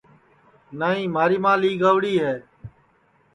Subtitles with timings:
[0.79, 2.35] نائی مھاری ماں لی گئوڑی ہے